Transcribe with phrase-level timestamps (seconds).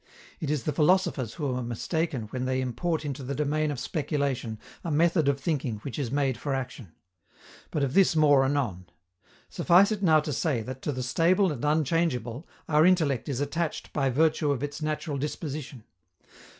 [0.39, 4.57] It is the philosophers who are mistaken when they import into the domain of speculation
[4.83, 6.93] a method of thinking which is made for action.
[7.69, 8.87] But of this more anon.
[9.47, 13.93] Suffice it now to say that to the stable and unchangeable our intellect is attached
[13.93, 15.83] by virtue of its natural disposition.